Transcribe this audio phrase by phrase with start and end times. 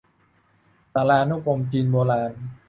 [0.93, 2.33] สารานุกรมจีนโบราณ